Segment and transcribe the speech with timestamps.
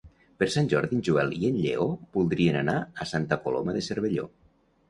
[0.43, 1.85] Per Sant Jordi en Joel i en Lleó
[2.19, 4.27] voldrien anar a Santa Coloma de Cervelló.